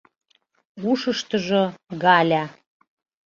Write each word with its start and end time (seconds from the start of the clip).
Ушыштыжо— 0.89 1.63
Галя. 2.03 2.43